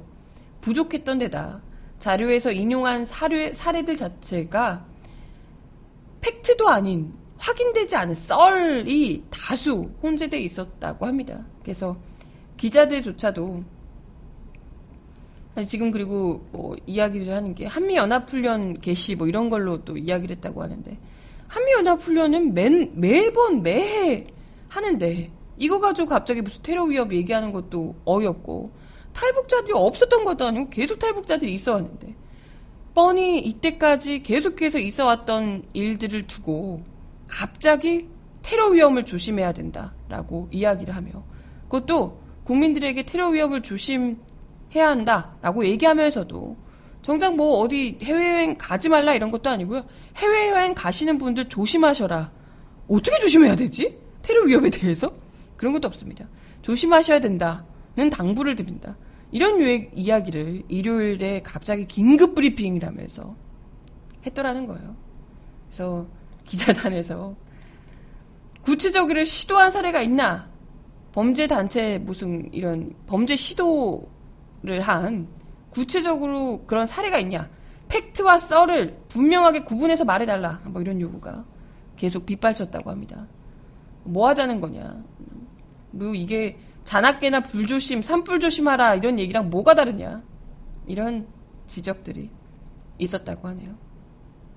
[0.61, 1.61] 부족했던 데다
[1.99, 4.85] 자료에서 인용한 사례, 사례들 자체가
[6.21, 11.45] 팩트도 아닌 확인되지 않은 썰이 다수 혼재돼 있었다고 합니다.
[11.61, 11.93] 그래서
[12.57, 13.63] 기자들조차도
[15.63, 20.35] 지금 그리고 뭐 이야기를 하는 게 한미 연합 훈련 개시 뭐 이런 걸로 또 이야기를
[20.35, 20.97] 했다고 하는데
[21.47, 24.27] 한미 연합 훈련은 매, 매번 매해
[24.67, 25.31] 하는데.
[25.57, 28.69] 이거 가지고 갑자기 무슨 테러 위협 얘기하는 것도 어이없고
[29.13, 32.13] 탈북자들이 없었던 것도 아니고 계속 탈북자들이 있어 왔는데.
[32.93, 36.83] 뻔히 이때까지 계속해서 있어 왔던 일들을 두고
[37.27, 38.07] 갑자기
[38.41, 41.23] 테러 위험을 조심해야 된다라고 이야기를 하며
[41.63, 44.17] 그것도 국민들에게 테러 위험을 조심
[44.73, 46.57] 해야 한다라고 얘기하면서도
[47.01, 49.85] 정작 뭐 어디 해외여행 가지 말라 이런 것도 아니고요.
[50.17, 52.31] 해외여행 가시는 분들 조심하셔라.
[52.87, 53.97] 어떻게 조심해야 되지?
[54.23, 55.11] 테러 위험에 대해서?
[55.55, 56.27] 그런 것도 없습니다.
[56.63, 58.97] 조심하셔야 된다는 당부를 드린다.
[59.31, 63.35] 이런 유의 이야기를 일요일에 갑자기 긴급 브리핑이라면서
[64.25, 64.95] 했더라는 거예요.
[65.67, 66.07] 그래서
[66.45, 67.35] 기자단에서
[68.61, 70.47] 구체적으로 시도한 사례가 있나
[71.11, 74.09] 범죄 단체 무슨 이런 범죄 시도
[74.65, 75.27] 를 한
[75.69, 77.49] 구체적으로 그런 사례가 있냐?
[77.87, 80.61] 팩트와 썰을 분명하게 구분해서 말해달라.
[80.65, 81.45] 뭐 이런 요구가
[81.95, 83.27] 계속 빗발쳤다고 합니다.
[84.03, 85.03] 뭐 하자는 거냐?
[85.91, 90.23] 뭐 이게 잔악계나 불조심, 산불조심하라 이런 얘기랑 뭐가 다르냐?
[90.87, 91.27] 이런
[91.67, 92.29] 지적들이
[92.97, 93.75] 있었다고 하네요.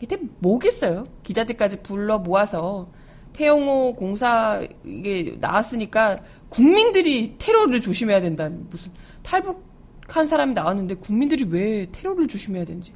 [0.00, 1.06] 이게 뭐겠어요?
[1.22, 2.90] 기자들까지 불러 모아서
[3.32, 8.48] 태영호 공사 이게 나왔으니까 국민들이 테러를 조심해야 된다.
[8.48, 8.92] 무슨
[9.22, 9.67] 탈북
[10.08, 12.92] 한 사람이 나왔는데 국민들이 왜 테러를 조심해야 되는지.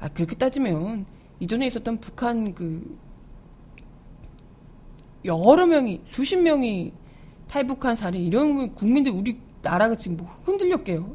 [0.00, 1.06] 아 그렇게 따지면
[1.40, 2.98] 이전에 있었던 북한 그
[5.24, 6.92] 여러 명이 수십 명이
[7.48, 11.14] 탈북한 사례 이런 국민들 우리 나라가 지금 뭐 흔들렸게요.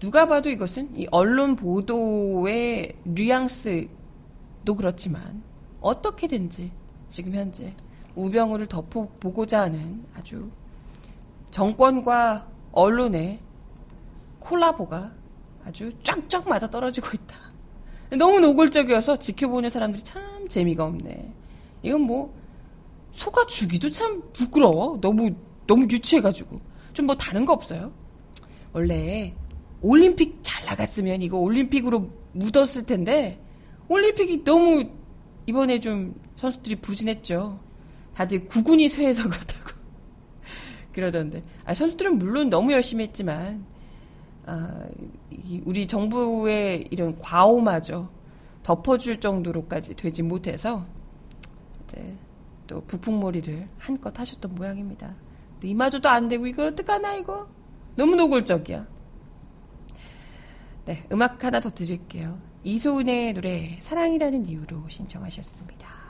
[0.00, 5.42] 누가 봐도 이것은 이 언론 보도의 뉘앙스도 그렇지만
[5.80, 6.72] 어떻게든지
[7.08, 7.74] 지금 현재
[8.16, 10.50] 우병우를 덮어보고자 하는 아주
[11.50, 13.38] 정권과 언론의
[14.42, 15.12] 콜라보가
[15.64, 17.36] 아주 쫙쫙 맞아 떨어지고 있다.
[18.18, 21.32] 너무 노골적이어서 지켜보는 사람들이 참 재미가 없네.
[21.82, 22.34] 이건 뭐
[23.12, 24.98] 소가 주기도 참 부끄러워.
[25.00, 25.34] 너무
[25.66, 26.60] 너무 유치해가지고
[26.92, 27.92] 좀 뭐 다른 거 없어요?
[28.72, 29.34] 원래
[29.80, 33.40] 올림픽 잘 나갔으면 이거 올림픽으로 묻었을 텐데
[33.88, 34.84] 올림픽이 너무
[35.46, 37.58] 이번에 좀 선수들이 부진했죠.
[38.14, 39.70] 다들 구군이 쇠해서 그렇다고
[40.92, 43.64] 그러던데 아, 선수들은 물론 너무 열심히 했지만
[44.46, 44.84] 아,
[45.64, 48.08] 우리 정부의 이런 과오마저
[48.62, 50.84] 덮어줄 정도로까지 되지 못해서
[51.84, 52.16] 이제
[52.66, 55.14] 또 부풍몰이를 한껏 하셨던 모양입니다.
[55.62, 57.48] 이마저도 안 되고 이걸 어떡하나 이거
[57.94, 58.86] 너무 노골적이야.
[60.86, 62.38] 네, 음악 하나 더 드릴게요.
[62.64, 66.01] 이소은의 노래 사랑이라는 이유로 신청하셨습니다.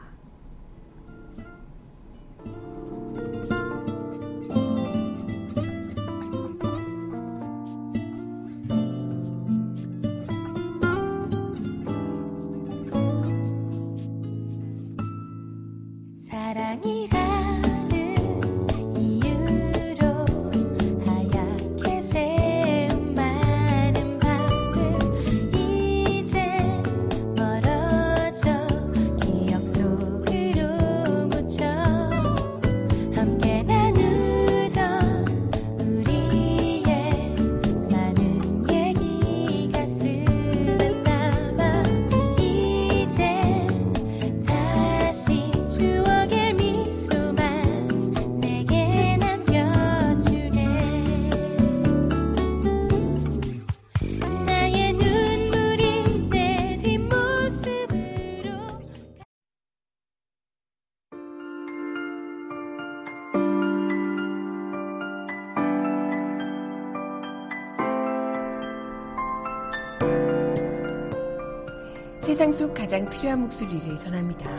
[72.93, 74.51] 가장 필요한 목소리를 전합니다.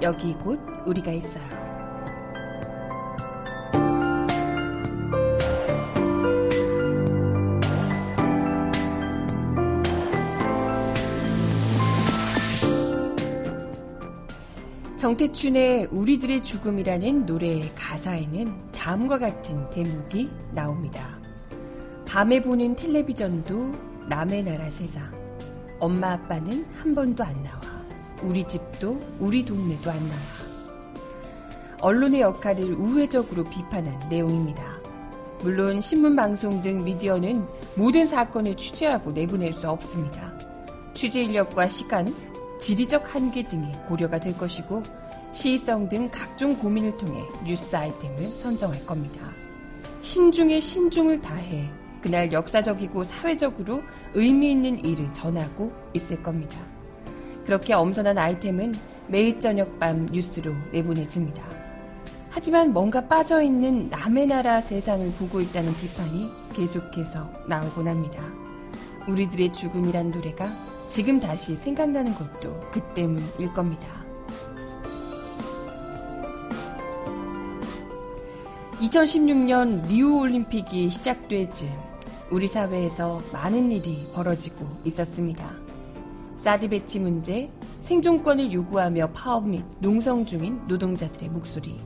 [0.00, 1.44] 여기 곧 우리가 있어요.
[14.96, 21.18] 정태춘의 우리들의 죽음이라는 노래의 가사에는 다음과 같은 대목이 나옵니다.
[22.06, 23.72] 밤에 보는 텔레비전도
[24.08, 25.14] 남의 나라 세상.
[25.78, 27.65] 엄마 아빠는 한 번도 안 나와.
[28.22, 30.20] 우리 집도 우리 동네도 안 나와.
[31.80, 34.76] 언론의 역할을 우회적으로 비판한 내용입니다.
[35.40, 40.32] 물론 신문 방송 등 미디어는 모든 사건을 취재하고 내보낼 수 없습니다.
[40.94, 42.06] 취재 인력과 시간,
[42.58, 44.82] 지리적 한계 등이 고려가 될 것이고
[45.34, 49.30] 시의성 등 각종 고민을 통해 뉴스 아이템을 선정할 겁니다.
[50.00, 51.68] 신중에 신중을 다해
[52.00, 53.82] 그날 역사적이고 사회적으로
[54.14, 56.75] 의미 있는 일을 전하고 있을 겁니다.
[57.46, 58.74] 그렇게 엄선한 아이템은
[59.06, 61.42] 매일 저녁 밤 뉴스로 내보내집니다.
[62.28, 68.22] 하지만 뭔가 빠져있는 남의 나라 세상을 보고 있다는 비판이 계속해서 나오곤 합니다.
[69.08, 70.50] 우리들의 죽음이란 노래가
[70.88, 73.86] 지금 다시 생각나는 것도 그 때문일 겁니다.
[78.80, 81.70] 2016년 리우 올림픽이 즈음
[82.30, 85.65] 우리 사회에서 많은 일이 벌어지고 있었습니다.
[86.46, 91.76] 사드 배치 문제, 생존권을 요구하며 파업 및 농성 중인 노동자들의 목소리,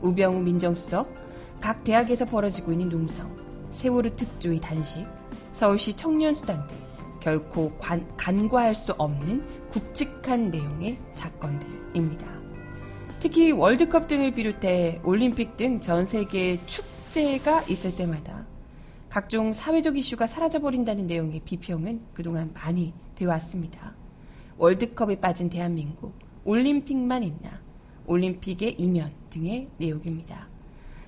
[0.00, 1.12] 우병우 민정수석,
[1.60, 3.30] 각 대학에서 벌어지고 있는 농성,
[3.72, 5.06] 세월호 특조위 단식,
[5.52, 6.76] 서울시 청년수당 등
[7.20, 12.26] 결코 관, 간과할 수 없는 굵직한 내용의 사건들입니다.
[13.20, 18.46] 특히 월드컵 등을 비롯해 올림픽 등 전 세계의 축 축제가 있을 때마다
[19.10, 24.05] 각종 사회적 이슈가 사라져버린다는 내용의 비평은 그동안 많이 되어 왔습니다.
[24.58, 27.60] 월드컵에 빠진 대한민국, 올림픽만 있나,
[28.06, 30.48] 올림픽의 이면 등의 내용입니다.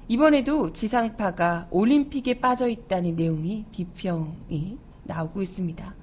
[0.08, 5.94] 이번에도 지상파가 올림픽에 빠져 있다는 내용이 비평이 나오고 있습니다.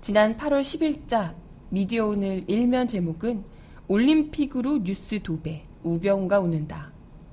[0.00, 1.34] 지난 8월 10일자
[1.68, 3.44] 미디어 오늘 일면 제목은
[3.88, 6.92] 올림픽으로 뉴스 도배, 우병우가 웃는다.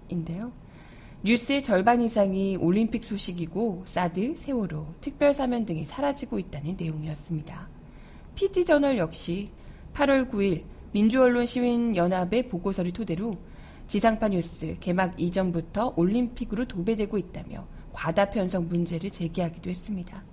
[0.09, 0.51] 인데요.
[1.23, 7.72] 뉴스의 절반 이상이 올림픽 소식이고 사드, 세월호, 특별사면 등이 사라지고 있다는 내용이었습니다.
[8.35, 9.49] PT저널 역시
[9.93, 13.37] 8월 9일 민주언론 시민연합의 보고서를 토대로
[13.87, 20.23] 지상파 뉴스 개막 이전부터 올림픽으로 도배되고 있다며 과다 편성 문제를 제기하기도 했습니다.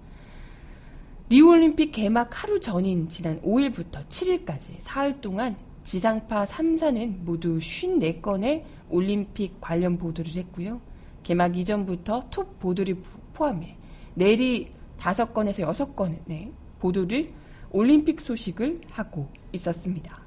[1.28, 9.98] 리우올림픽 개막 하루 전인 지난 5일부터 7일까지 사흘 동안 지상파 3사는 모두 54건의 올림픽 관련
[9.98, 10.80] 보도를 했고요.
[11.22, 12.96] 개막 이전부터 톱 보도를
[13.32, 13.76] 포함해
[14.14, 17.32] 내리 5건에서 6건의 보도를
[17.70, 20.20] 올림픽 소식을 하고 있었습니다.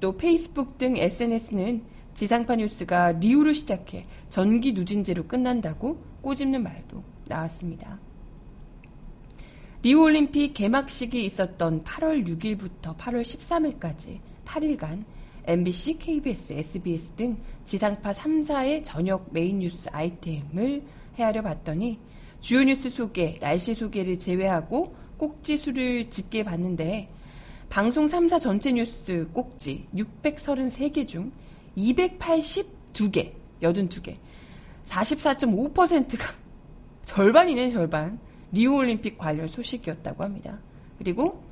[0.00, 1.82] 또 페이스북 등 SNS는
[2.14, 7.98] 지상파 뉴스가 리우로 시작해 전기 누진제로 끝난다고 꼬집는 말도 나왔습니다.
[9.82, 15.04] 리우 올림픽 개막식이 있었던 8월 6일부터 8월 13일까지 8일간
[15.46, 20.82] MBC, KBS, SBS 등 지상파 3사의 저녁 메인 뉴스 아이템을
[21.18, 21.98] 헤아려 봤더니
[22.40, 24.94] 주요 뉴스 소개, 날씨 소개를 제외하고
[25.24, 27.08] 꼭지 수를 집계 봤는데
[27.70, 31.32] 방송 3사 전체 뉴스 꼭지 633개 중
[31.78, 34.16] 282개, 82개,
[34.84, 36.30] 44.5%가
[37.04, 38.18] 절반이네, 절반.
[38.52, 40.60] 리우 올림픽 관련 소식이었다고 합니다.
[40.98, 41.42] 그리고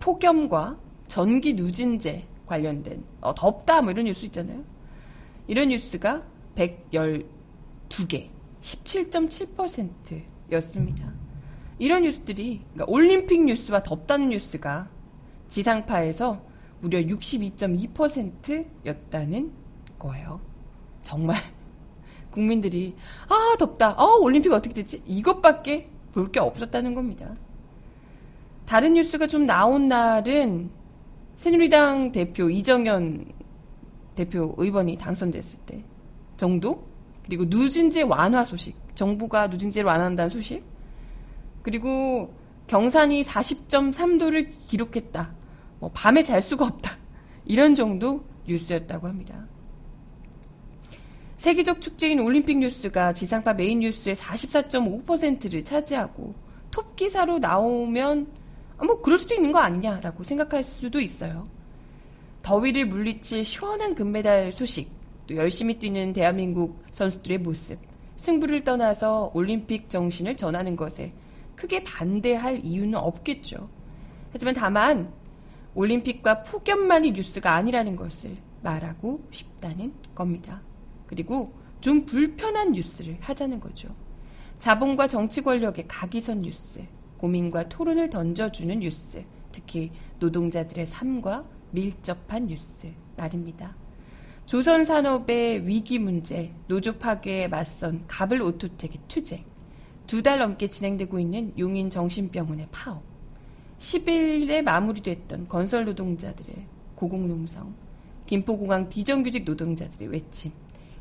[0.00, 4.64] 폭염과 전기 누진제 관련된 어, 덥다 뭐 이런 뉴스 있잖아요.
[5.46, 6.22] 이런 뉴스가
[6.56, 8.28] 112개,
[8.60, 11.21] 17.7%였습니다.
[11.82, 14.88] 이런 뉴스들이 그러니까 올림픽 뉴스와 덥다는 뉴스가
[15.48, 16.40] 지상파에서
[16.80, 19.50] 무려 62.2%였다는
[19.98, 20.40] 거예요.
[21.02, 21.38] 정말
[22.30, 22.94] 국민들이
[23.28, 25.02] 아 덥다, 어 올림픽 어떻게 되지?
[25.04, 27.34] 이것밖에 볼 게 없었다는 겁니다.
[28.64, 30.70] 다른 뉴스가 좀 나온 날은
[31.34, 33.26] 새누리당 대표 이정현
[34.14, 35.82] 대표 의원이 당선됐을 때
[36.36, 36.86] 정도
[37.24, 40.70] 그리고 누진제 완화 소식 정부가 누진제를 완화한다는 소식
[41.62, 42.34] 그리고
[42.66, 45.30] 경산이 40.3도를 기록했다
[45.78, 46.96] 뭐 밤에 잘 수가 없다
[47.44, 49.46] 이런 정도 뉴스였다고 합니다.
[51.36, 56.34] 세계적 축제인 올림픽 뉴스가 지상파 메인 뉴스의 44.5%를 차지하고
[56.70, 58.28] 톱 기사로 나오면
[58.86, 61.46] 뭐 그럴 수도 있는 거 아니냐라고 생각할 수도 있어요.
[62.42, 64.90] 더위를 물리칠 시원한 금메달 소식,
[65.26, 67.78] 또 열심히 뛰는 대한민국 선수들의 모습,
[68.16, 71.12] 승부를 떠나서 올림픽 정신을 전하는 것에
[71.62, 73.68] 크게 반대할 이유는 없겠죠.
[74.32, 75.12] 하지만 다만
[75.76, 80.60] 올림픽과 폭염만이 뉴스가 아니라는 것을 말하고 싶다는 겁니다.
[81.06, 83.94] 그리고 좀 불편한 뉴스를 하자는 거죠.
[84.58, 86.80] 자본과 정치 권력의 각이 선 뉴스,
[87.18, 93.76] 고민과 토론을 던져주는 뉴스, 특히 노동자들의 삶과 밀접한 뉴스 말입니다.
[94.46, 99.51] 조선 산업의 위기 문제, 노조 파괴에 맞선 갑을오토텍의 투쟁,
[100.06, 103.02] 두 달 넘게 진행되고 있는 용인 정신병원의 파업,
[103.78, 107.74] 10일에 마무리됐던 건설 노동자들의 고공농성,
[108.26, 110.52] 김포공항 비정규직 노동자들의 외침,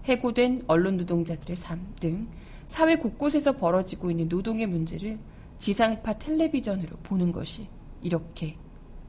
[0.05, 2.27] 해고된 언론 노동자들의 삶 등
[2.67, 5.19] 사회 곳곳에서 벌어지고 있는 노동의 문제를
[5.59, 7.67] 지상파 텔레비전으로 보는 것이
[8.01, 8.55] 이렇게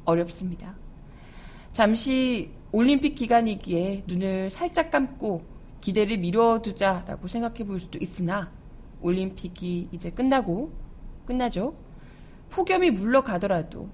[0.04, 0.74] 어렵습니다.
[1.72, 5.42] 잠시 올림픽 기간이기에 눈을 살짝 감고
[5.80, 8.50] 기대를 미뤄두자라고 생각해 볼 수도 있으나
[9.02, 10.72] 올림픽이 이제 끝나고
[11.26, 11.74] 끝나죠.
[12.50, 13.88] 폭염이 물러가더라도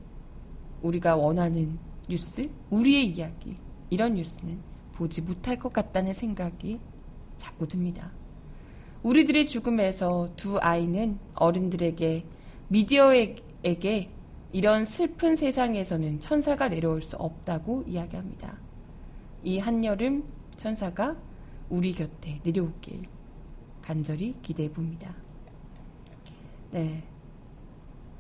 [0.83, 1.79] 우리가 원하는
[2.09, 3.57] 뉴스, 우리의 이야기
[3.91, 4.59] 이런 뉴스는
[4.93, 6.81] 보지 못할 것 같다는 생각이
[7.37, 8.11] 자꾸 듭니다.
[9.03, 12.25] 우리들의 죽음에서 두 아이는 어른들에게
[12.69, 14.11] 미디어에게
[14.53, 18.59] 이런 슬픈 세상에서는 천사가 내려올 수 없다고 이야기합니다.
[19.45, 20.25] 이 한여름
[20.57, 21.17] 천사가
[21.69, 23.18] 우리 곁에 내려오길
[23.89, 25.15] 간절히 기대해 봅니다.
[26.71, 27.03] 네.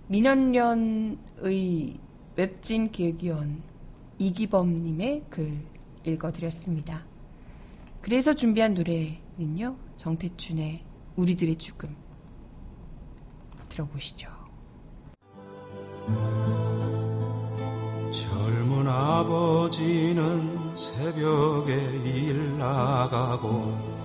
[0.07, 1.19] 민원련의
[2.37, 3.63] 웹진 기획위원
[4.17, 5.61] 이기범님의 글
[6.05, 7.05] 읽어드렸습니다.
[8.01, 10.85] 그래서 준비한 노래는요, 정태춘의
[11.17, 11.95] 우리들의 죽음.
[13.69, 14.31] 들어보시죠.
[18.11, 23.98] 젊은 아버지는 새벽에 일 나가고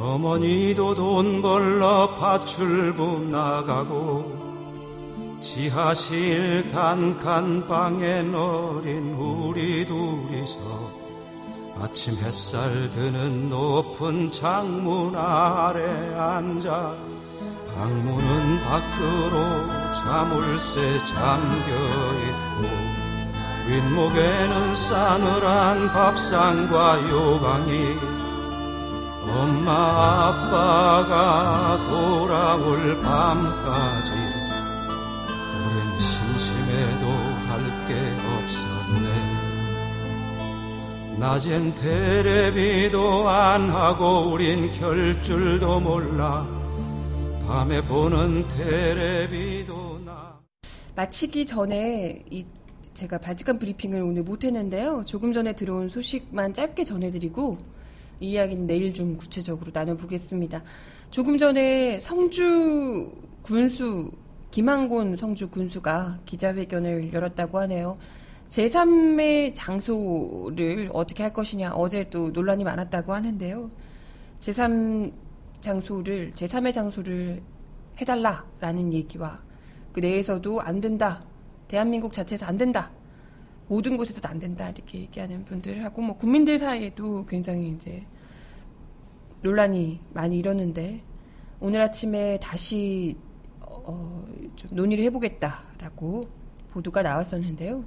[0.00, 4.38] 어머니도 돈 벌러 파출부 나가고
[5.42, 10.90] 지하실 단칸방에 너린 우리 둘이서
[11.78, 15.82] 아침 햇살 드는 높은 창문 아래
[16.14, 16.96] 앉아
[17.74, 21.74] 방문은 밖으로 자물쇠 잠겨
[22.24, 22.68] 있고
[23.66, 28.19] 윗목에는 싸늘한 밥상과 요강이
[29.34, 37.06] 엄마 아빠가 돌아올 밤까지 우린 심심해도
[37.46, 39.08] 할 게 없었네.
[41.18, 46.46] 낮엔 테레비도 안 하고 우린 결줄도 몰라.
[47.46, 50.38] 밤에 보는 테레비도 나.
[50.94, 52.46] 마치기 전에 이
[52.94, 55.02] 제가 바지간 브리핑을 오늘 못 했는데요.
[55.06, 57.58] 조금 전에 들어온 소식만 짧게 전해드리고
[58.20, 60.62] 이 이야기는 내일 좀 구체적으로 나눠보겠습니다.
[61.10, 63.10] 조금 전에 성주
[63.42, 64.10] 군수
[64.50, 67.98] 김한곤 성주 군수가 기자회견을 열었다고 하네요.
[68.50, 73.70] 제3의 장소를 어떻게 할 것이냐 어제 또 논란이 많았다고 하는데요.
[74.40, 75.12] 제3
[75.60, 77.42] 장소를 제3의 장소를
[78.00, 79.38] 해달라라는 얘기와
[79.92, 81.24] 그 내에서도 안 된다.
[81.68, 82.90] 대한민국 자체에서 안 된다.
[83.70, 84.68] 모든 곳에서도 안 된다.
[84.68, 88.04] 이렇게 얘기하는 분들하고 뭐 국민들 사이에도 굉장히 이제
[89.42, 91.00] 논란이 많이 일었는데
[91.60, 93.16] 오늘 아침에 다시
[93.60, 96.28] 어, 좀 논의를 해보겠다라고
[96.72, 97.84] 보도가 나왔었는데요.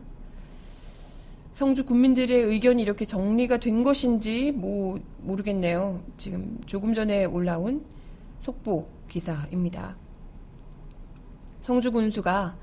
[1.56, 6.02] 성주 국민들의 의견이 이렇게 정리가 된 것인지 뭐 모르겠네요.
[6.16, 7.84] 지금 조금 전에 올라온
[8.40, 9.98] 속보 기사입니다.
[11.64, 12.56] 성주 군수가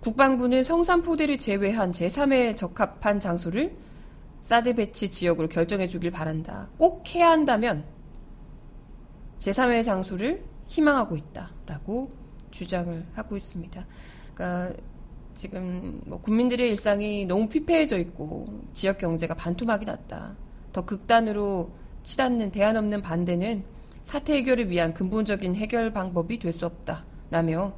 [0.00, 3.76] 국방부는 성산포대를 제외한 제3에 적합한 장소를
[4.42, 6.68] 사드 배치 지역으로 결정해 주길 바란다.
[6.78, 7.84] 꼭 해야 한다면
[9.40, 12.10] 제3의 장소를 희망하고 있다라고
[12.50, 13.86] 주장을 하고 있습니다.
[14.34, 14.76] 그러니까
[15.34, 20.36] 지금 뭐 국민들의 일상이 너무 피폐해져 있고 지역 경제가 반토막이 났다.
[20.72, 21.70] 더 극단으로
[22.04, 23.64] 치닫는 대안 없는 반대는
[24.04, 27.74] 사태 해결을 위한 근본적인 해결 방법이 될 수 없다라며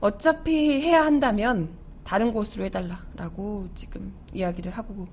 [0.00, 1.68] 어차피 해야 한다면
[2.04, 5.06] 다른 곳으로 해달라라고 지금 이야기를 하고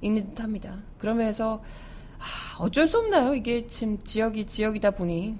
[0.00, 0.78] 있는 듯합니다.
[0.98, 1.62] 그러면서
[2.18, 3.34] 아, 어쩔 수 없나요?
[3.34, 5.38] 이게 지금 지역이 지역이다 보니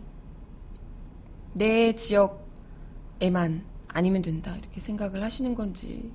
[1.52, 6.12] 내 지역에만 아니면 된다 이렇게 생각을 하시는 건지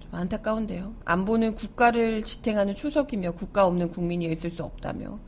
[0.00, 0.94] 좀 안타까운데요.
[1.04, 5.18] 안보는 국가를 지탱하는 초석이며 국가 없는 국민이 있을 수 없다며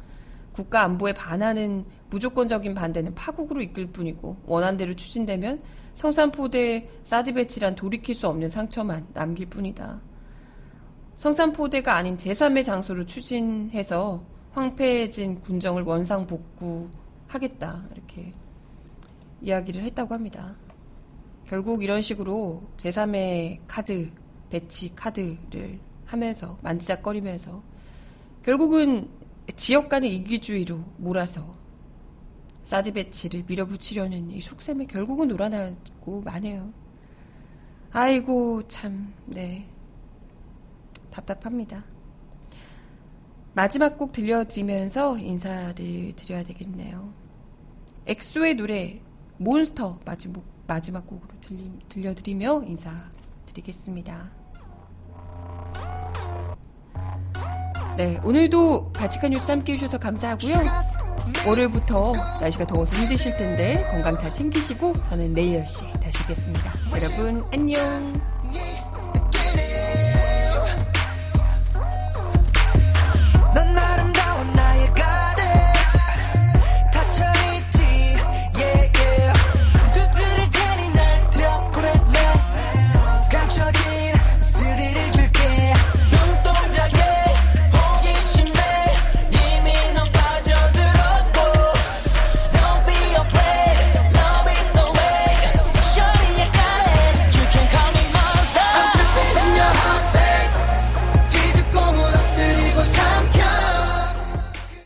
[0.53, 5.61] 국가 안보에 반하는 무조건적인 반대는 파국으로 이끌 뿐이고 원한대로 추진되면
[5.95, 10.01] 성산포대 사드 배치란 돌이킬 수 없는 상처만 남길 뿐이다.
[11.17, 18.33] 성산포대가 아닌 제3의 장소로 추진해서 황폐해진 군정을 원상 복구하겠다 이렇게
[19.43, 20.57] 이야기를 했다고 합니다.
[21.47, 24.11] 결국 이런 식으로 제3의 카드
[24.49, 27.63] 배치 카드를 하면서 만지작거리면서
[28.43, 29.09] 결국은
[29.57, 31.60] 지역 간의 이기주의로 몰아서
[32.65, 36.73] 사드 배치를 밀어붙이려는 이 속셈에 결국은 놀아나고 마네요.
[37.93, 39.67] 아이고 참 네.
[41.11, 41.85] 답답합니다.
[43.53, 47.13] 마지막 곡 들려드리면서 인사를 드려야 되겠네요.
[48.07, 49.01] 엑소의 노래
[49.39, 54.31] 몬스터 마지막, 마지막 곡으로 들리, 들려드리며 인사드리겠습니다.
[57.97, 60.90] 네, 오늘도 바치칸 뉴스 함께 해주셔서 감사하고요.
[61.47, 66.73] 월요일부터 날씨가 더워서 힘드실 텐데 건강 잘 챙기시고 저는 내일 10시에 다시 뵙겠습니다.
[66.93, 68.90] 여러분 안녕!